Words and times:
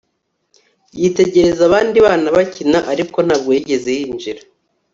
yitegereza 1.01 1.61
abandi 1.69 1.97
bana 2.05 2.27
bakina, 2.35 2.79
ariko 2.91 3.17
ntabwo 3.25 3.49
yigeze 3.55 3.89
yinjira 3.99 4.41